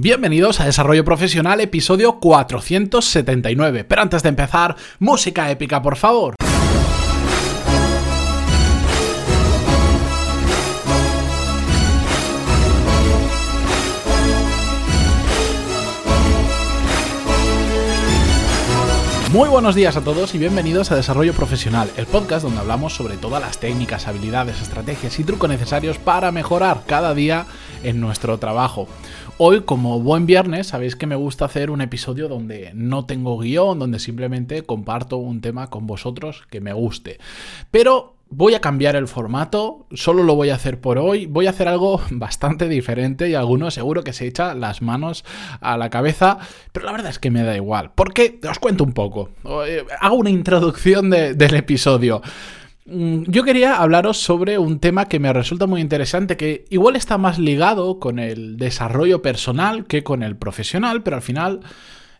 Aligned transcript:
Bienvenidos 0.00 0.60
a 0.60 0.64
Desarrollo 0.64 1.04
Profesional, 1.04 1.60
episodio 1.60 2.20
479. 2.20 3.82
Pero 3.82 4.00
antes 4.00 4.22
de 4.22 4.28
empezar, 4.28 4.76
música 5.00 5.50
épica, 5.50 5.82
por 5.82 5.96
favor. 5.96 6.36
Muy 19.32 19.48
buenos 19.48 19.74
días 19.74 19.96
a 19.96 20.00
todos 20.02 20.32
y 20.36 20.38
bienvenidos 20.38 20.92
a 20.92 20.94
Desarrollo 20.96 21.34
Profesional, 21.34 21.90
el 21.96 22.06
podcast 22.06 22.44
donde 22.44 22.60
hablamos 22.60 22.94
sobre 22.94 23.16
todas 23.16 23.42
las 23.42 23.58
técnicas, 23.58 24.06
habilidades, 24.06 24.62
estrategias 24.62 25.18
y 25.18 25.24
trucos 25.24 25.50
necesarios 25.50 25.98
para 25.98 26.30
mejorar 26.30 26.84
cada 26.86 27.14
día 27.14 27.46
en 27.82 28.00
nuestro 28.00 28.38
trabajo. 28.38 28.88
Hoy, 29.38 29.60
como 29.62 30.00
buen 30.00 30.26
viernes, 30.26 30.68
sabéis 30.68 30.96
que 30.96 31.06
me 31.06 31.14
gusta 31.14 31.44
hacer 31.44 31.70
un 31.70 31.80
episodio 31.80 32.28
donde 32.28 32.72
no 32.74 33.06
tengo 33.06 33.38
guion, 33.38 33.78
donde 33.78 33.98
simplemente 33.98 34.62
comparto 34.62 35.16
un 35.18 35.40
tema 35.40 35.70
con 35.70 35.86
vosotros 35.86 36.44
que 36.50 36.60
me 36.60 36.72
guste. 36.72 37.18
Pero 37.70 38.14
voy 38.30 38.54
a 38.54 38.60
cambiar 38.60 38.96
el 38.96 39.08
formato, 39.08 39.86
solo 39.92 40.22
lo 40.22 40.34
voy 40.34 40.50
a 40.50 40.54
hacer 40.54 40.80
por 40.80 40.98
hoy, 40.98 41.26
voy 41.26 41.46
a 41.46 41.50
hacer 41.50 41.68
algo 41.68 42.00
bastante 42.10 42.68
diferente 42.68 43.28
y 43.28 43.34
alguno 43.34 43.70
seguro 43.70 44.04
que 44.04 44.12
se 44.12 44.26
echa 44.26 44.54
las 44.54 44.82
manos 44.82 45.24
a 45.60 45.76
la 45.76 45.90
cabeza, 45.90 46.38
pero 46.72 46.86
la 46.86 46.92
verdad 46.92 47.10
es 47.10 47.18
que 47.18 47.30
me 47.30 47.42
da 47.42 47.56
igual, 47.56 47.92
porque 47.94 48.40
os 48.48 48.58
cuento 48.58 48.84
un 48.84 48.92
poco, 48.92 49.30
eh, 49.66 49.84
hago 50.00 50.16
una 50.16 50.30
introducción 50.30 51.10
del 51.10 51.54
episodio. 51.54 52.22
Mm, 52.90 53.24
yo 53.26 53.44
quería 53.44 53.76
hablaros 53.76 54.16
sobre 54.16 54.56
un 54.56 54.78
tema 54.80 55.08
que 55.08 55.20
me 55.20 55.32
resulta 55.32 55.66
muy 55.66 55.82
interesante, 55.82 56.38
que 56.38 56.64
igual 56.70 56.96
está 56.96 57.18
más 57.18 57.38
ligado 57.38 57.98
con 57.98 58.18
el 58.18 58.56
desarrollo 58.56 59.20
personal 59.20 59.84
que 59.84 60.02
con 60.02 60.22
el 60.22 60.36
profesional, 60.36 61.02
pero 61.02 61.16
al 61.16 61.22
final 61.22 61.60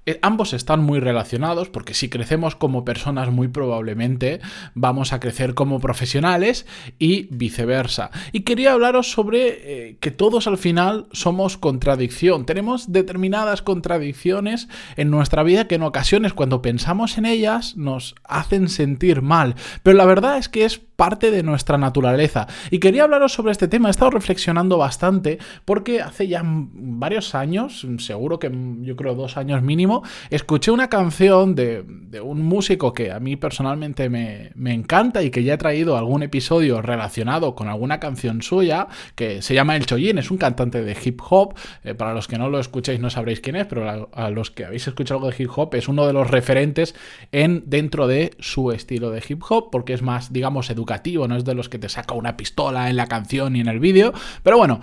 eh, 0.08 0.18
ambos 0.22 0.54
están 0.54 0.82
muy 0.82 1.00
relacionados 1.00 1.68
porque 1.68 1.92
si 1.92 2.08
crecemos 2.08 2.56
como 2.56 2.82
personas 2.82 3.30
muy 3.30 3.48
probablemente 3.48 4.40
vamos 4.72 5.12
a 5.12 5.20
crecer 5.20 5.52
como 5.52 5.80
profesionales 5.80 6.64
y 6.98 7.28
viceversa. 7.30 8.10
Y 8.32 8.40
quería 8.40 8.72
hablaros 8.72 9.10
sobre 9.10 9.88
eh, 9.88 9.96
que 10.00 10.10
todos 10.10 10.46
al 10.46 10.56
final 10.56 11.08
somos 11.12 11.58
contradicción. 11.58 12.46
Tenemos 12.46 12.90
determinadas 12.90 13.60
contradicciones 13.60 14.68
en 14.96 15.10
nuestra 15.10 15.42
vida 15.42 15.68
que 15.68 15.74
en 15.74 15.82
ocasiones 15.82 16.32
cuando 16.32 16.62
pensamos 16.62 17.18
en 17.18 17.26
ellas 17.26 17.76
nos 17.76 18.14
hacen 18.24 18.70
sentir 18.70 19.20
mal. 19.20 19.56
Pero 19.82 19.98
la 19.98 20.06
verdad 20.06 20.38
es 20.38 20.48
que 20.48 20.64
es 20.64 20.80
parte 20.98 21.30
de 21.30 21.44
nuestra 21.44 21.78
naturaleza. 21.78 22.48
Y 22.72 22.80
quería 22.80 23.04
hablaros 23.04 23.32
sobre 23.32 23.52
este 23.52 23.68
tema. 23.68 23.86
He 23.86 23.92
estado 23.92 24.10
reflexionando 24.10 24.78
bastante 24.78 25.38
porque 25.64 26.02
hace 26.02 26.26
ya 26.26 26.42
varios 26.44 27.36
años, 27.36 27.86
seguro 27.98 28.40
que 28.40 28.50
yo 28.80 28.96
creo 28.96 29.14
dos 29.14 29.36
años 29.36 29.62
mínimo, 29.62 30.02
escuché 30.28 30.72
una 30.72 30.88
canción 30.88 31.54
de, 31.54 31.84
un 32.20 32.42
músico 32.42 32.92
que 32.92 33.12
a 33.12 33.20
mí 33.20 33.36
personalmente 33.36 34.10
me, 34.10 34.50
encanta 34.74 35.22
y 35.22 35.30
que 35.30 35.44
ya 35.44 35.54
he 35.54 35.56
traído 35.56 35.96
algún 35.96 36.24
episodio 36.24 36.82
relacionado 36.82 37.54
con 37.54 37.68
alguna 37.68 38.00
canción 38.00 38.42
suya, 38.42 38.88
que 39.14 39.40
se 39.40 39.54
llama 39.54 39.76
El 39.76 39.86
Choyin, 39.86 40.18
es 40.18 40.32
un 40.32 40.36
cantante 40.36 40.82
de 40.82 40.96
hip 41.00 41.20
hop. 41.30 41.54
Eh, 41.84 41.94
para 41.94 42.12
los 42.12 42.26
que 42.26 42.38
no 42.38 42.50
lo 42.50 42.58
escuchéis 42.58 42.98
no 42.98 43.08
sabréis 43.08 43.40
quién 43.40 43.54
es, 43.54 43.66
pero 43.66 43.88
a, 43.88 44.08
a, 44.26 44.30
los 44.30 44.50
que 44.50 44.64
habéis 44.64 44.88
escuchado 44.88 45.18
algo 45.18 45.30
de 45.30 45.40
hip 45.40 45.50
hop 45.54 45.76
es 45.76 45.86
uno 45.86 46.08
de 46.08 46.12
los 46.12 46.28
referentes 46.28 46.96
en, 47.30 47.62
dentro 47.66 48.08
de 48.08 48.32
su 48.40 48.72
estilo 48.72 49.12
de 49.12 49.22
hip 49.28 49.44
hop, 49.48 49.70
porque 49.70 49.92
es 49.92 50.02
más, 50.02 50.32
digamos, 50.32 50.70
educativo 50.70 50.87
no 51.28 51.36
es 51.36 51.44
de 51.44 51.54
los 51.54 51.68
que 51.68 51.78
te 51.78 51.88
saca 51.88 52.14
una 52.14 52.36
pistola 52.36 52.90
en 52.90 52.96
la 52.96 53.06
canción 53.06 53.56
y 53.56 53.60
en 53.60 53.68
el 53.68 53.80
vídeo. 53.80 54.12
Pero 54.42 54.58
bueno, 54.58 54.80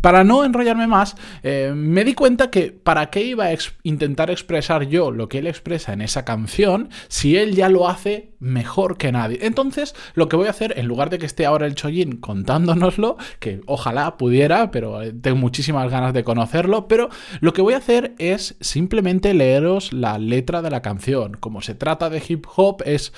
para 0.00 0.24
no 0.24 0.44
enrollarme 0.44 0.86
más, 0.86 1.16
eh, 1.42 1.72
me 1.74 2.04
di 2.04 2.14
cuenta 2.14 2.50
que 2.50 2.72
para 2.72 3.10
qué 3.10 3.22
iba 3.22 3.46
a 3.46 3.56
intentar 3.82 4.30
expresar 4.30 4.88
yo 4.88 5.10
lo 5.10 5.28
que 5.28 5.38
él 5.38 5.46
expresa 5.46 5.92
en 5.92 6.00
esa 6.00 6.24
canción 6.24 6.90
si 7.08 7.36
él 7.36 7.54
ya 7.54 7.68
lo 7.68 7.88
hace 7.88 8.32
mejor 8.40 8.98
que 8.98 9.12
nadie. 9.12 9.38
Entonces, 9.42 9.94
lo 10.14 10.28
que 10.28 10.36
voy 10.36 10.46
a 10.46 10.50
hacer, 10.50 10.74
en 10.78 10.86
lugar 10.86 11.10
de 11.10 11.18
que 11.18 11.26
esté 11.26 11.46
ahora 11.46 11.66
el 11.66 11.74
Choyin 11.74 12.18
contándonoslo, 12.18 13.16
que 13.40 13.60
ojalá 13.66 14.16
pudiera, 14.16 14.70
pero 14.70 15.02
eh, 15.02 15.12
tengo 15.12 15.36
muchísimas 15.36 15.90
ganas 15.90 16.12
de 16.12 16.24
conocerlo, 16.24 16.88
pero 16.88 17.08
lo 17.40 17.52
que 17.52 17.62
voy 17.62 17.74
a 17.74 17.78
hacer 17.78 18.14
es 18.18 18.56
simplemente 18.60 19.34
leeros 19.34 19.92
la 19.92 20.18
letra 20.18 20.62
de 20.62 20.70
la 20.70 20.82
canción. 20.82 21.34
Como 21.34 21.62
se 21.62 21.74
trata 21.74 22.10
de 22.10 22.22
hip 22.26 22.46
hop, 22.54 22.82
es 22.84 23.12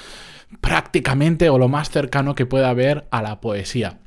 prácticamente 0.60 1.48
o 1.50 1.58
lo 1.58 1.68
más 1.68 1.90
cercano 1.90 2.34
que 2.34 2.46
pueda 2.46 2.70
haber 2.70 3.06
a 3.10 3.22
la 3.22 3.40
poesía. 3.40 4.00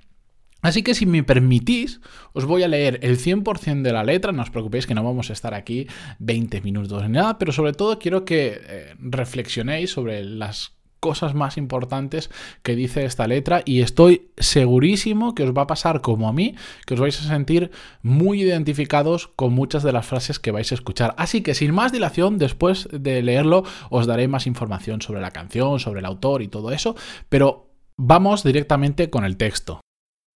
Así 0.61 0.81
que 0.81 0.95
si 0.95 1.05
me 1.05 1.23
permitís, 1.23 1.99
os 2.31 2.45
voy 2.45 2.63
a 2.63 2.69
leer 2.69 2.99
el 3.03 3.19
100% 3.19 3.81
de 3.81 3.91
la 3.91 4.05
letra, 4.05 4.31
no 4.31 4.43
os 4.43 4.49
preocupéis 4.49 4.87
que 4.87 4.95
no 4.95 5.03
vamos 5.03 5.29
a 5.29 5.33
estar 5.33 5.53
aquí 5.53 5.87
20 6.19 6.61
minutos 6.61 7.03
ni 7.03 7.09
nada, 7.09 7.37
pero 7.37 7.51
sobre 7.51 7.73
todo 7.73 7.99
quiero 7.99 8.23
que 8.23 8.61
eh, 8.63 8.95
reflexionéis 8.97 9.91
sobre 9.91 10.23
las 10.23 10.71
cosas 11.03 11.33
más 11.33 11.57
importantes 11.57 12.29
que 12.61 12.77
dice 12.77 13.03
esta 13.03 13.27
letra 13.27 13.61
y 13.65 13.81
estoy 13.81 14.29
segurísimo 14.37 15.35
que 15.35 15.43
os 15.43 15.51
va 15.51 15.63
a 15.63 15.67
pasar 15.67 15.99
como 15.99 16.29
a 16.29 16.33
mí, 16.33 16.55
que 16.85 16.93
os 16.93 17.01
vais 17.01 17.19
a 17.19 17.27
sentir 17.27 17.71
muy 18.03 18.41
identificados 18.41 19.27
con 19.27 19.51
muchas 19.51 19.83
de 19.83 19.91
las 19.91 20.05
frases 20.05 20.39
que 20.39 20.51
vais 20.51 20.71
a 20.71 20.75
escuchar. 20.75 21.13
Así 21.17 21.41
que 21.41 21.55
sin 21.55 21.73
más 21.73 21.91
dilación, 21.91 22.37
después 22.37 22.87
de 22.89 23.21
leerlo 23.21 23.65
os 23.89 24.07
daré 24.07 24.29
más 24.29 24.47
información 24.47 25.01
sobre 25.01 25.19
la 25.19 25.31
canción, 25.31 25.81
sobre 25.81 25.99
el 25.99 26.05
autor 26.05 26.41
y 26.41 26.47
todo 26.47 26.71
eso, 26.71 26.95
pero 27.27 27.75
vamos 27.97 28.45
directamente 28.45 29.09
con 29.09 29.25
el 29.25 29.35
texto. 29.35 29.81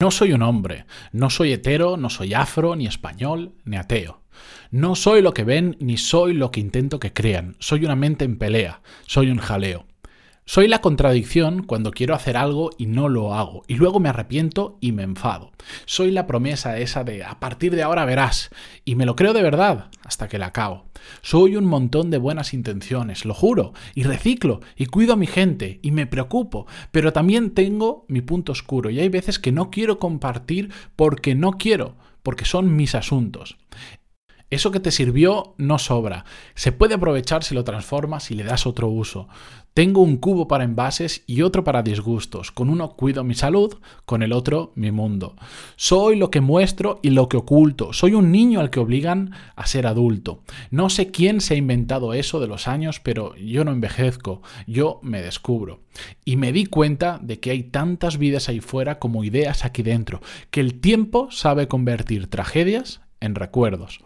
No 0.02 0.10
soy 0.10 0.34
un 0.34 0.42
hombre, 0.42 0.88
no 1.12 1.30
soy 1.30 1.54
hetero, 1.54 1.96
no 1.96 2.10
soy 2.10 2.34
afro, 2.34 2.76
ni 2.76 2.88
español, 2.88 3.54
ni 3.66 3.78
ateo. 3.78 4.24
No 4.72 4.96
soy 4.96 5.22
lo 5.22 5.36
que 5.36 5.44
ven, 5.44 5.78
ni 5.80 5.98
soy 5.98 6.34
lo 6.34 6.50
que 6.50 6.60
intento 6.60 7.00
que 7.00 7.14
crean. 7.14 7.56
Soy 7.60 7.86
una 7.86 7.96
mente 7.96 8.26
en 8.26 8.40
pelea, 8.40 8.82
soy 9.06 9.30
un 9.30 9.38
jaleo. 9.38 9.86
Soy 10.48 10.68
la 10.68 10.80
contradicción 10.80 11.64
cuando 11.64 11.90
quiero 11.90 12.14
hacer 12.14 12.38
algo 12.38 12.70
y 12.78 12.86
no 12.86 13.10
lo 13.10 13.34
hago, 13.34 13.64
y 13.68 13.76
luego 13.76 14.00
me 14.00 14.10
arrepiento 14.10 14.78
y 14.80 14.92
me 14.92 15.02
enfado. 15.02 15.52
Soy 15.86 16.12
la 16.12 16.28
promesa 16.28 16.78
esa 16.78 17.04
de 17.04 17.24
a 17.24 17.40
partir 17.40 17.76
de 17.76 17.82
ahora 17.82 18.06
verás, 18.06 18.52
y 18.86 18.94
me 18.94 19.08
lo 19.08 19.16
creo 19.16 19.34
de 19.34 19.42
verdad 19.42 19.90
hasta 20.04 20.28
que 20.28 20.38
la 20.38 20.46
acabo. 20.48 20.86
Soy 21.24 21.56
un 21.56 21.66
montón 21.66 22.12
de 22.12 22.20
buenas 22.20 22.54
intenciones, 22.54 23.26
lo 23.26 23.34
juro, 23.34 23.74
y 23.96 24.04
reciclo, 24.04 24.60
y 24.78 24.86
cuido 24.86 25.14
a 25.14 25.18
mi 25.18 25.26
gente, 25.26 25.80
y 25.82 25.90
me 25.90 26.06
preocupo, 26.06 26.68
pero 26.92 27.12
también 27.12 27.50
tengo 27.56 28.06
mi 28.08 28.22
punto 28.22 28.52
oscuro, 28.52 28.92
y 28.92 29.00
hay 29.00 29.10
veces 29.10 29.40
que 29.40 29.52
no 29.52 29.72
quiero 29.72 29.98
compartir 29.98 30.70
porque 30.96 31.34
no 31.34 31.54
quiero, 31.54 31.96
porque 32.22 32.46
son 32.46 32.76
mis 32.76 32.94
asuntos. 32.94 33.58
Eso 34.50 34.72
que 34.72 34.80
te 34.80 34.92
sirvió 34.92 35.56
no 35.58 35.80
sobra. 35.80 36.26
Se 36.54 36.72
puede 36.72 36.96
aprovechar 36.96 37.44
si 37.44 37.56
lo 37.56 37.64
transformas 37.64 38.30
y 38.30 38.36
le 38.36 38.44
das 38.44 38.68
otro 38.68 38.88
uso. 38.88 39.28
Tengo 39.74 40.02
un 40.02 40.16
cubo 40.16 40.48
para 40.48 40.64
envases 40.64 41.24
y 41.28 41.42
otro 41.42 41.66
para 41.66 41.84
disgustos. 41.84 42.52
Con 42.52 42.70
uno 42.70 42.96
cuido 42.96 43.26
mi 43.26 43.34
salud, 43.34 43.76
con 44.06 44.24
el 44.24 44.32
otro 44.32 44.72
mi 44.76 44.92
mundo. 44.92 45.36
Soy 45.76 46.16
lo 46.16 46.32
que 46.32 46.40
muestro 46.40 47.00
y 47.02 47.10
lo 47.10 47.28
que 47.28 47.36
oculto. 47.36 47.92
Soy 47.92 48.14
un 48.14 48.32
niño 48.32 48.62
al 48.62 48.70
que 48.70 48.80
obligan 48.80 49.32
a 49.58 49.66
ser 49.68 49.86
adulto. 49.86 50.44
No 50.72 50.90
sé 50.90 51.12
quién 51.12 51.42
se 51.42 51.56
ha 51.56 51.58
inventado 51.58 52.14
eso 52.14 52.40
de 52.40 52.48
los 52.48 52.70
años, 52.70 53.02
pero 53.02 53.36
yo 53.36 53.66
no 53.66 53.72
envejezco, 53.72 54.42
yo 54.66 55.02
me 55.04 55.22
descubro. 55.22 55.82
Y 56.24 56.38
me 56.38 56.54
di 56.54 56.68
cuenta 56.68 57.20
de 57.22 57.42
que 57.42 57.52
hay 57.52 57.64
tantas 57.64 58.18
vidas 58.18 58.48
ahí 58.48 58.62
fuera 58.62 59.00
como 59.00 59.26
ideas 59.26 59.66
aquí 59.66 59.84
dentro, 59.84 60.22
que 60.52 60.62
el 60.62 60.80
tiempo 60.80 61.30
sabe 61.32 61.68
convertir 61.68 62.28
tragedias 62.28 63.02
en 63.20 63.36
recuerdos. 63.36 64.00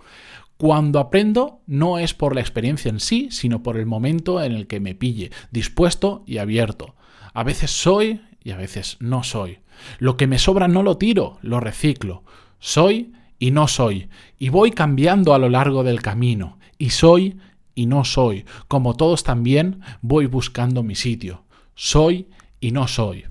Cuando 0.58 1.00
aprendo 1.00 1.62
no 1.68 2.00
es 2.00 2.14
por 2.14 2.36
la 2.36 2.42
experiencia 2.42 2.90
en 2.90 3.00
sí, 3.00 3.30
sino 3.32 3.64
por 3.64 3.78
el 3.78 3.86
momento 3.86 4.44
en 4.44 4.52
el 4.52 4.68
que 4.68 4.80
me 4.80 4.94
pille, 4.94 5.32
dispuesto 5.52 6.24
y 6.26 6.38
abierto. 6.38 6.96
A 7.34 7.44
veces 7.44 7.72
soy 7.72 8.22
y 8.44 8.52
a 8.52 8.58
veces 8.58 8.98
no 9.00 9.24
soy. 9.24 9.60
Lo 10.00 10.18
que 10.18 10.28
me 10.28 10.38
sobra 10.40 10.68
no 10.68 10.84
lo 10.84 10.98
tiro, 10.98 11.38
lo 11.42 11.60
reciclo. 11.60 12.24
Soy 12.60 13.14
y 13.40 13.52
no 13.52 13.68
soy. 13.68 14.10
Y 14.38 14.50
voy 14.50 14.72
cambiando 14.72 15.34
a 15.34 15.40
lo 15.40 15.50
largo 15.50 15.84
del 15.84 16.02
camino. 16.02 16.60
Y 16.78 16.90
soy 16.90 17.38
y 17.74 17.86
no 17.86 18.04
soy. 18.04 18.46
Como 18.68 18.96
todos 18.96 19.24
también 19.24 19.80
voy 20.02 20.26
buscando 20.26 20.84
mi 20.84 20.96
sitio. 20.96 21.46
Soy 21.74 22.28
y 22.60 22.72
no 22.72 22.88
soy. 22.88 23.26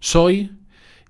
Soy 0.00 0.52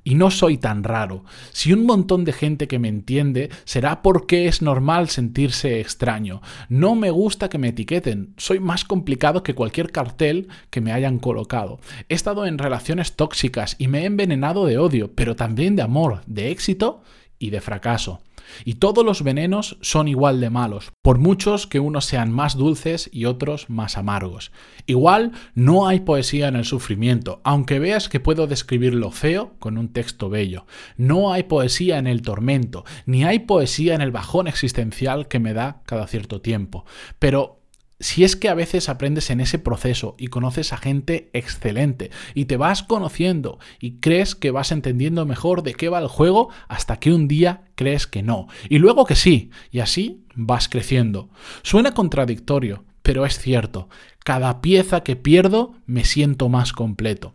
y 0.05 0.15
no 0.15 0.31
soy 0.31 0.59
tan 0.59 0.85
raro. 0.85 1.25
Si 1.53 1.73
un 1.73 1.87
montón 1.87 2.25
de 2.25 2.33
gente 2.33 2.69
que 2.69 2.79
me 2.79 2.89
entiende, 2.89 3.51
será 3.65 4.03
porque 4.03 4.49
es 4.49 4.63
normal 4.63 5.09
sentirse 5.09 5.81
extraño. 5.81 6.41
No 6.69 6.95
me 6.95 7.11
gusta 7.11 7.49
que 7.49 7.59
me 7.59 7.69
etiqueten. 7.69 8.35
Soy 8.37 8.61
más 8.61 8.85
complicado 8.85 9.43
que 9.43 9.55
cualquier 9.55 9.93
cartel 9.93 10.49
que 10.71 10.81
me 10.81 10.93
hayan 10.93 11.19
colocado. 11.19 11.81
He 12.09 12.15
estado 12.15 12.47
en 12.47 12.59
relaciones 12.59 13.17
tóxicas 13.17 13.77
y 13.79 13.89
me 13.89 14.03
he 14.03 14.07
envenenado 14.07 14.67
de 14.67 14.79
odio, 14.79 15.15
pero 15.15 15.37
también 15.37 15.77
de 15.77 15.83
amor, 15.83 16.23
de 16.27 16.51
éxito 16.51 17.03
y 17.39 17.51
de 17.51 17.61
fracaso. 17.61 18.21
Y 18.65 18.75
todos 18.75 19.05
los 19.05 19.23
venenos 19.23 19.79
son 19.81 20.09
igual 20.09 20.41
de 20.41 20.51
malos, 20.51 20.93
por 21.03 21.19
muchos 21.19 21.67
que 21.67 21.81
unos 21.81 22.05
sean 22.05 22.33
más 22.33 22.57
dulces 22.57 23.09
y 23.13 23.25
otros 23.25 23.71
más 23.71 23.97
amargos. 23.97 24.53
Igual 24.87 25.33
no 25.55 25.87
hay 25.87 26.01
poesía 26.01 26.49
en 26.49 26.57
el 26.57 26.65
sufrimiento, 26.65 27.41
aunque 27.45 27.79
veas 27.79 28.09
que 28.09 28.21
puedo 28.21 28.47
describir 28.47 28.95
lo 28.95 29.11
feo 29.11 29.55
con 29.59 29.79
un 29.79 29.93
texto 29.93 30.29
bello. 30.29 30.67
No 30.97 31.33
hay 31.33 31.45
poesía 31.45 31.99
en 31.99 32.07
el 32.07 32.23
tormento, 32.23 32.85
ni 33.07 33.25
hay 33.25 33.41
poesía 33.41 33.95
en 33.95 34.01
el 34.01 34.11
bajón 34.11 34.49
existencial 34.49 35.29
que 35.29 35.39
me 35.39 35.55
da 35.55 35.83
cada 35.87 36.07
cierto 36.07 36.41
tiempo. 36.41 36.85
Pero 37.19 37.60
si 38.01 38.25
es 38.25 38.35
que 38.35 38.49
a 38.49 38.55
veces 38.55 38.89
aprendes 38.89 39.31
en 39.31 39.41
ese 39.41 39.59
proceso 39.59 40.17
y 40.19 40.29
conoces 40.29 40.73
a 40.73 40.79
gente 40.79 41.31
excelente 41.35 42.11
y 42.35 42.47
te 42.47 42.57
vas 42.57 42.83
conociendo 42.83 43.59
y 43.79 44.01
crees 44.01 44.35
que 44.35 44.51
vas 44.51 44.73
entendiendo 44.73 45.27
mejor 45.27 45.63
de 45.63 45.75
qué 45.75 45.89
va 45.89 45.99
el 45.99 46.09
juego 46.09 46.49
hasta 46.67 46.99
que 46.99 47.13
un 47.13 47.29
día 47.29 47.63
crees 47.75 48.07
que 48.07 48.23
no 48.23 48.49
y 48.69 48.79
luego 48.79 49.05
que 49.05 49.15
sí 49.15 49.51
y 49.71 49.81
así 49.81 50.25
vas 50.35 50.69
creciendo. 50.69 51.29
Suena 51.63 51.93
contradictorio, 51.93 52.85
pero 53.03 53.27
es 53.27 53.39
cierto, 53.39 53.89
cada 54.25 54.61
pieza 54.63 55.03
que 55.03 55.17
pierdo 55.17 55.75
me 55.87 56.05
siento 56.05 56.49
más 56.49 56.73
completo. 56.73 57.35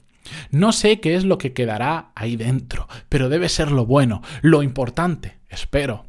No 0.50 0.72
sé 0.72 1.00
qué 1.00 1.16
es 1.16 1.24
lo 1.24 1.38
que 1.38 1.54
quedará 1.54 2.12
ahí 2.16 2.36
dentro, 2.36 2.88
pero 3.10 3.30
debe 3.30 3.50
ser 3.50 3.72
lo 3.72 3.86
bueno, 3.86 4.24
lo 4.42 4.64
importante, 4.64 5.38
espero. 5.50 6.06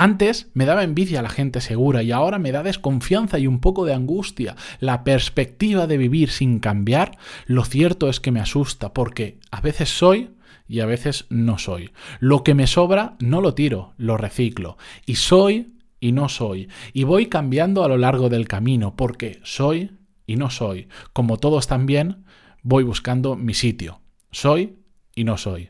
Antes 0.00 0.48
me 0.54 0.64
daba 0.64 0.82
envidia 0.82 1.20
la 1.20 1.28
gente 1.28 1.60
segura 1.60 2.02
y 2.02 2.10
ahora 2.10 2.38
me 2.38 2.52
da 2.52 2.62
desconfianza 2.62 3.38
y 3.38 3.46
un 3.46 3.60
poco 3.60 3.84
de 3.84 3.92
angustia. 3.92 4.56
La 4.78 5.04
perspectiva 5.04 5.86
de 5.86 5.98
vivir 5.98 6.30
sin 6.30 6.58
cambiar, 6.58 7.18
lo 7.44 7.66
cierto 7.66 8.08
es 8.08 8.18
que 8.18 8.30
me 8.30 8.40
asusta 8.40 8.94
porque 8.94 9.40
a 9.50 9.60
veces 9.60 9.90
soy 9.90 10.30
y 10.66 10.80
a 10.80 10.86
veces 10.86 11.26
no 11.28 11.58
soy. 11.58 11.90
Lo 12.18 12.44
que 12.44 12.54
me 12.54 12.66
sobra 12.66 13.16
no 13.18 13.42
lo 13.42 13.52
tiro, 13.52 13.92
lo 13.98 14.16
reciclo. 14.16 14.78
Y 15.04 15.16
soy 15.16 15.74
y 16.00 16.12
no 16.12 16.30
soy. 16.30 16.70
Y 16.94 17.04
voy 17.04 17.26
cambiando 17.26 17.84
a 17.84 17.88
lo 17.88 17.98
largo 17.98 18.30
del 18.30 18.48
camino 18.48 18.96
porque 18.96 19.38
soy 19.42 19.98
y 20.26 20.36
no 20.36 20.48
soy. 20.48 20.88
Como 21.12 21.36
todos 21.36 21.66
también, 21.66 22.24
voy 22.62 22.84
buscando 22.84 23.36
mi 23.36 23.52
sitio. 23.52 24.00
Soy 24.30 24.78
y 25.14 25.24
no 25.24 25.36
soy. 25.36 25.69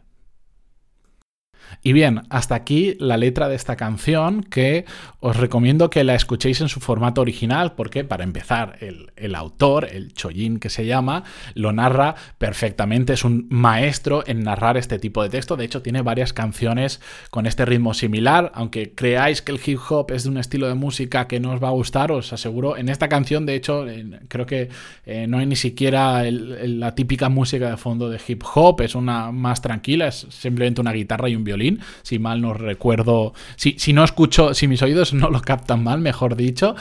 Y 1.82 1.94
bien, 1.94 2.22
hasta 2.28 2.54
aquí 2.54 2.94
la 2.98 3.16
letra 3.16 3.48
de 3.48 3.56
esta 3.56 3.74
canción 3.74 4.42
que 4.42 4.84
os 5.20 5.36
recomiendo 5.36 5.88
que 5.88 6.04
la 6.04 6.14
escuchéis 6.14 6.60
en 6.60 6.68
su 6.68 6.78
formato 6.78 7.22
original 7.22 7.72
porque 7.72 8.04
para 8.04 8.22
empezar 8.22 8.76
el, 8.80 9.34
autor, 9.34 9.88
el 9.90 10.12
Choyin 10.12 10.58
que 10.58 10.68
se 10.68 10.84
llama, 10.84 11.24
lo 11.54 11.72
narra 11.72 12.16
perfectamente, 12.36 13.14
es 13.14 13.24
un 13.24 13.46
maestro 13.48 14.22
en 14.26 14.42
narrar 14.42 14.76
este 14.76 14.98
tipo 14.98 15.22
de 15.22 15.30
texto, 15.30 15.56
de 15.56 15.64
hecho 15.64 15.80
tiene 15.80 16.02
varias 16.02 16.34
canciones 16.34 17.00
con 17.30 17.46
este 17.46 17.64
ritmo 17.64 17.94
similar, 17.94 18.52
aunque 18.54 18.92
creáis 18.92 19.40
que 19.40 19.52
el 19.52 19.60
hip 19.64 19.78
hop 19.88 20.10
es 20.10 20.24
de 20.24 20.30
un 20.30 20.36
estilo 20.36 20.68
de 20.68 20.74
música 20.74 21.28
que 21.28 21.40
no 21.40 21.52
os 21.52 21.62
va 21.62 21.68
a 21.68 21.72
gustar, 21.72 22.12
os 22.12 22.30
aseguro, 22.34 22.76
en 22.76 22.90
esta 22.90 23.08
canción 23.08 23.46
de 23.46 23.54
hecho 23.54 23.86
creo 24.28 24.44
que 24.44 24.68
eh, 25.06 25.26
no 25.26 25.38
hay 25.38 25.46
ni 25.46 25.56
siquiera 25.56 26.24
la 26.30 26.94
típica 26.94 27.30
música 27.30 27.70
de 27.70 27.76
fondo 27.78 28.10
de 28.10 28.20
hip 28.26 28.42
hop, 28.54 28.82
es 28.82 28.94
una 28.94 29.32
más 29.32 29.62
tranquila, 29.62 30.08
es 30.08 30.26
simplemente 30.28 30.82
una 30.82 30.92
guitarra 30.92 31.30
y 31.30 31.36
un 31.36 31.44
violín 31.44 31.69
si 32.02 32.18
mal 32.18 32.40
no 32.40 32.54
recuerdo, 32.54 33.34
si, 33.56 33.92
no 33.92 34.04
escucho, 34.04 34.54
si 34.54 34.68
mis 34.68 34.82
oídos 34.82 35.12
no 35.12 35.30
lo 35.30 35.40
captan 35.40 35.84
mal, 35.84 36.00
mejor 36.00 36.36
dicho. 36.36 36.74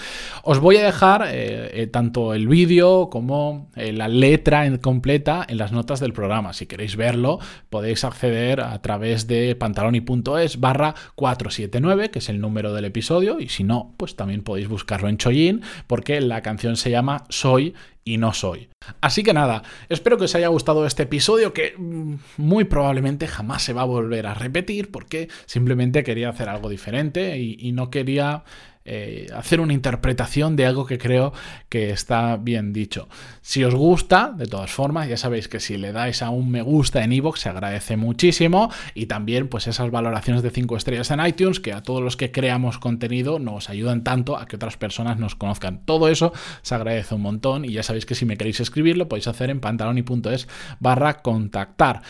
Os 0.44 0.60
voy 0.60 0.78
a 0.78 0.86
dejar 0.86 1.28
eh, 1.28 1.82
eh, 1.82 1.88
tanto 1.88 2.34
el 2.34 2.48
vídeo 2.48 3.10
como 3.10 3.70
eh, 3.76 3.94
la 3.94 4.08
letra 4.08 4.66
completa 4.80 5.46
en 5.48 5.58
las 5.58 5.72
notas 5.72 6.00
del 6.00 6.14
programa. 6.14 6.54
Si 6.54 6.66
queréis 6.66 6.96
verlo, 6.96 7.40
podéis 7.70 8.04
acceder 8.04 8.62
a 8.62 8.82
través 8.82 9.28
de 9.28 9.56
pantaloni.es 9.56 10.60
barra 10.60 10.96
479, 11.16 12.12
que 12.12 12.20
es 12.20 12.30
el 12.30 12.40
número 12.40 12.74
del 12.74 12.86
episodio, 12.86 13.40
y 13.40 13.50
si 13.50 13.64
no, 13.64 13.94
pues 13.98 14.16
también 14.16 14.44
podéis 14.44 14.68
buscarlo 14.68 15.10
en 15.10 15.18
Choyin, 15.18 15.62
porque 15.88 16.22
la 16.22 16.42
canción 16.42 16.78
se 16.78 16.92
llama 16.92 17.26
Soy 17.30 17.74
y 18.04 18.18
no 18.18 18.34
soy. 18.34 18.69
Así 19.01 19.24
que 19.24 19.34
nada, 19.34 19.63
espero 19.90 20.18
que 20.18 20.25
os 20.25 20.36
haya 20.36 20.48
gustado 20.48 20.86
este 20.86 21.04
episodio 21.04 21.54
que 21.54 21.75
mm, 21.78 22.16
muy 22.38 22.63
probablemente 22.63 23.28
jamás 23.28 23.63
se 23.63 23.74
va 23.74 23.81
a 23.81 23.86
volver 23.86 24.28
a 24.28 24.34
repetir 24.34 24.92
porque 24.92 25.30
simplemente 25.46 26.04
quería 26.04 26.30
hacer 26.30 26.50
algo 26.50 26.69
diferente 26.69 27.38
y, 27.38 27.57
y 27.60 27.72
no 27.72 27.90
quería 27.90 28.44
eh, 28.92 29.28
hacer 29.36 29.62
una 29.62 29.74
interpretación 29.74 30.56
de 30.56 30.66
algo 30.66 30.88
que 30.88 30.98
creo 30.98 31.32
que 31.70 31.92
está 31.92 32.38
bien 32.38 32.74
dicho. 32.74 33.08
Si 33.42 33.64
os 33.64 33.76
gusta, 33.76 34.34
de 34.36 34.48
todas 34.48 34.72
formas, 34.72 35.08
ya 35.08 35.16
sabéis 35.16 35.48
que 35.48 35.60
si 35.60 35.78
le 35.78 35.92
dais 35.92 36.24
a 36.24 36.32
un 36.32 36.50
me 36.50 36.64
gusta 36.64 37.04
en 37.04 37.14
iVoox 37.14 37.40
se 37.40 37.50
agradece 37.50 37.98
muchísimo 37.98 38.72
y 38.96 39.06
también 39.06 39.48
pues 39.48 39.68
esas 39.68 39.92
valoraciones 39.92 40.42
de 40.42 40.50
5 40.50 40.76
estrellas 40.76 41.12
en 41.12 41.24
iTunes 41.24 41.60
que 41.60 41.72
a 41.72 41.84
todos 41.84 42.02
los 42.02 42.18
que 42.18 42.32
creamos 42.32 42.80
contenido 42.80 43.38
nos 43.38 43.70
ayudan 43.70 44.04
tanto 44.04 44.38
a 44.38 44.48
que 44.48 44.56
otras 44.56 44.76
personas 44.76 45.20
nos 45.20 45.36
conozcan. 45.36 45.86
Todo 45.86 46.08
eso 46.08 46.34
se 46.64 46.74
agradece 46.74 47.14
un 47.14 47.22
montón 47.22 47.66
y 47.66 47.74
ya 47.74 47.84
sabéis 47.84 48.08
que 48.08 48.16
si 48.16 48.26
me 48.26 48.38
queréis 48.38 48.60
escribir 48.60 48.98
lo 48.98 49.08
podéis 49.08 49.28
hacer 49.28 49.52
en 49.52 49.60
pantaloni.es 49.60 50.48
barra 50.80 51.22
contactar. 51.22 52.02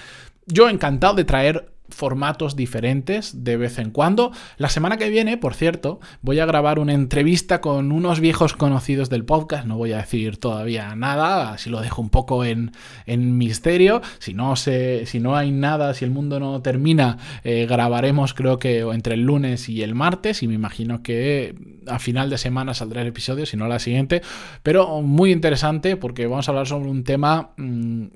Yo 0.46 0.70
encantado 0.70 1.16
de 1.16 1.26
traer 1.26 1.79
formatos 1.92 2.56
diferentes 2.56 3.44
de 3.44 3.58
vez 3.58 3.80
en 3.80 3.92
cuando. 3.92 4.32
La 4.58 4.70
semana 4.70 4.98
que 4.98 5.10
viene, 5.10 5.38
por 5.38 5.54
cierto, 5.54 6.00
voy 6.22 6.40
a 6.40 6.46
grabar 6.46 6.80
una 6.80 6.94
entrevista 6.94 7.62
con 7.62 7.92
unos 7.92 8.20
viejos 8.20 8.54
conocidos 8.54 9.10
del 9.10 9.26
podcast. 9.26 9.66
No 9.66 9.78
voy 9.78 9.94
a 9.94 9.98
decir 9.98 10.38
todavía 10.38 10.96
nada, 10.96 11.54
así 11.54 11.70
lo 11.70 11.82
dejo 11.82 12.02
un 12.02 12.10
poco 12.10 12.46
en, 12.46 12.72
misterio. 13.08 14.02
Si 14.20 14.34
no, 14.34 14.56
se, 14.56 15.06
si 15.06 15.20
no 15.20 15.36
hay 15.36 15.52
nada, 15.52 15.94
si 15.94 16.06
el 16.06 16.12
mundo 16.12 16.40
no 16.40 16.62
termina, 16.62 17.18
eh, 17.44 17.66
grabaremos 17.68 18.34
creo 18.34 18.60
que 18.60 18.80
entre 18.80 19.16
el 19.16 19.22
lunes 19.22 19.70
y 19.70 19.84
el 19.84 19.96
martes 19.96 20.44
y 20.44 20.48
me 20.48 20.54
imagino 20.54 21.04
que 21.04 21.56
a 21.88 22.00
final 22.00 22.30
de 22.30 22.38
semana 22.38 22.74
saldrá 22.74 23.02
el 23.02 23.08
episodio, 23.08 23.46
si 23.46 23.58
no 23.58 23.68
la 23.68 23.80
siguiente. 23.80 24.22
Pero 24.64 25.02
muy 25.02 25.32
interesante 25.32 25.98
porque 25.98 26.28
vamos 26.28 26.48
a 26.48 26.52
hablar 26.52 26.68
sobre 26.68 26.90
un 26.90 27.04
tema... 27.04 27.52
Mm, 27.58 28.08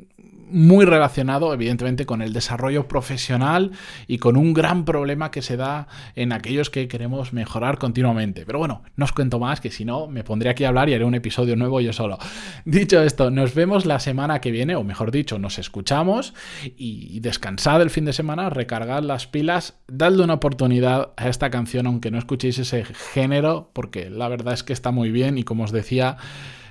muy 0.54 0.86
relacionado 0.86 1.54
evidentemente 1.54 2.06
con 2.06 2.22
el 2.22 2.32
desarrollo 2.32 2.88
profesional 2.88 3.72
y 4.08 4.20
con 4.20 4.38
un 4.38 4.54
gran 4.54 4.86
problema 4.86 5.32
que 5.32 5.42
se 5.42 5.58
da 5.58 5.88
en 6.16 6.32
aquellos 6.32 6.70
que 6.70 6.88
queremos 6.88 7.34
mejorar 7.34 7.80
continuamente. 7.80 8.46
Pero 8.46 8.60
bueno, 8.60 8.84
no 8.96 9.06
os 9.06 9.12
cuento 9.12 9.40
más, 9.40 9.60
que 9.60 9.72
si 9.72 9.84
no 9.84 10.08
me 10.08 10.24
pondré 10.24 10.50
aquí 10.50 10.64
a 10.64 10.70
hablar 10.70 10.90
y 10.90 10.94
haré 10.94 11.06
un 11.06 11.16
episodio 11.16 11.56
nuevo 11.56 11.82
yo 11.82 11.92
solo. 11.92 12.18
Dicho 12.66 13.02
esto, 13.02 13.32
nos 13.32 13.56
vemos 13.56 13.86
la 13.86 14.00
semana 14.00 14.40
que 14.40 14.52
viene, 14.52 14.76
o 14.76 14.84
mejor 14.84 15.12
dicho, 15.12 15.40
nos 15.40 15.58
escuchamos 15.58 16.34
y 16.64 17.20
descansad 17.20 17.82
el 17.82 17.90
fin 17.90 18.06
de 18.06 18.14
semana, 18.14 18.50
recargad 18.50 19.04
las 19.04 19.28
pilas, 19.28 19.76
dadle 19.88 20.24
una 20.24 20.36
oportunidad 20.36 21.14
a 21.18 21.30
esta 21.30 21.50
canción 21.50 21.88
aunque 21.88 22.12
no 22.12 22.18
escuchéis 22.18 22.60
ese 22.60 22.86
género, 22.86 23.72
porque 23.74 24.10
la 24.10 24.28
verdad 24.28 24.54
es 24.54 24.64
que 24.64 24.74
está 24.74 24.92
muy 24.92 25.12
bien 25.12 25.38
y 25.38 25.44
como 25.44 25.64
os 25.64 25.72
decía, 25.72 26.18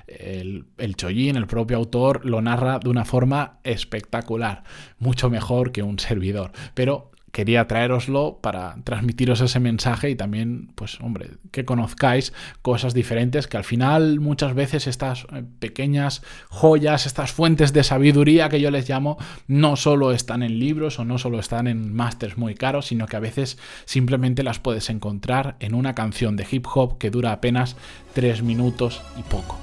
el, 0.07 0.65
el 0.77 0.95
Chollín, 0.95 1.35
el 1.35 1.47
propio 1.47 1.77
autor, 1.77 2.25
lo 2.25 2.41
narra 2.41 2.79
de 2.79 2.89
una 2.89 3.05
forma 3.05 3.59
espectacular, 3.63 4.63
mucho 4.99 5.29
mejor 5.29 5.71
que 5.71 5.83
un 5.83 5.99
servidor. 5.99 6.51
Pero 6.73 7.12
quería 7.33 7.67
traeroslo 7.67 8.37
para 8.41 8.75
transmitiros 8.83 9.41
ese 9.41 9.59
mensaje 9.59 10.11
y 10.11 10.15
también, 10.15 10.71
pues 10.75 11.01
hombre, 11.01 11.31
que 11.49 11.65
conozcáis 11.65 12.31
cosas 12.61 12.93
diferentes, 12.93 13.47
que 13.47 13.57
al 13.57 13.63
final 13.63 14.19
muchas 14.19 14.53
veces 14.53 14.85
estas 14.85 15.25
eh, 15.33 15.43
pequeñas 15.59 16.21
joyas, 16.49 17.07
estas 17.07 17.31
fuentes 17.31 17.73
de 17.73 17.83
sabiduría 17.83 18.49
que 18.49 18.61
yo 18.61 18.69
les 18.69 18.87
llamo, 18.87 19.17
no 19.47 19.75
solo 19.75 20.11
están 20.11 20.43
en 20.43 20.59
libros 20.59 20.99
o 20.99 21.05
no 21.05 21.17
solo 21.17 21.39
están 21.39 21.65
en 21.65 21.91
másters 21.91 22.37
muy 22.37 22.53
caros, 22.53 22.85
sino 22.85 23.07
que 23.07 23.17
a 23.17 23.19
veces 23.19 23.57
simplemente 23.85 24.43
las 24.43 24.59
puedes 24.59 24.91
encontrar 24.91 25.55
en 25.59 25.73
una 25.73 25.95
canción 25.95 26.35
de 26.35 26.45
hip 26.49 26.67
hop 26.71 26.99
que 26.99 27.09
dura 27.09 27.31
apenas 27.31 27.75
tres 28.13 28.43
minutos 28.43 29.01
y 29.17 29.23
poco. 29.23 29.57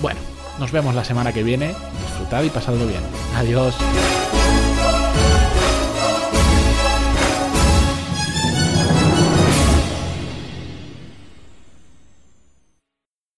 Bueno, 0.00 0.18
nos 0.58 0.72
vemos 0.72 0.96
la 0.96 1.04
semana 1.04 1.32
que 1.32 1.44
viene. 1.44 1.68
Disfrutad 2.08 2.42
y 2.42 2.50
pasadlo 2.50 2.88
bien. 2.88 3.02
Adiós. 3.36 3.76